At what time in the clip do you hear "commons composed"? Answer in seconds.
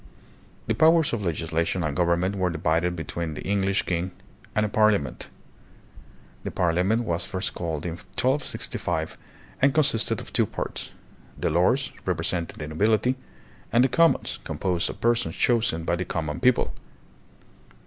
13.89-14.89